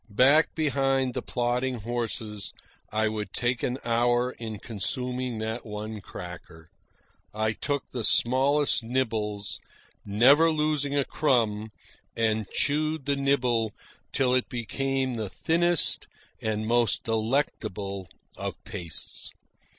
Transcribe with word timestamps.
Back 0.09 0.55
behind 0.55 1.13
the 1.13 1.21
plodding 1.21 1.81
horses, 1.81 2.53
I 2.91 3.07
would 3.07 3.33
take 3.33 3.61
an 3.61 3.77
hour 3.85 4.31
in 4.31 4.57
consuming 4.57 5.37
that 5.37 5.63
one 5.63 6.01
cracker. 6.01 6.71
I 7.35 7.51
took 7.53 7.91
the 7.91 8.03
smallest 8.03 8.81
nibbles, 8.81 9.59
never 10.03 10.49
losing 10.49 10.95
a 10.97 11.05
crumb, 11.05 11.69
and 12.15 12.49
chewed 12.49 13.05
the 13.05 13.15
nibble 13.15 13.73
till 14.11 14.33
it 14.33 14.49
became 14.49 15.13
the 15.13 15.29
thinnest 15.29 16.07
and 16.41 16.65
most 16.65 17.03
delectable 17.03 18.09
of 18.35 18.55
pastes. 18.63 19.31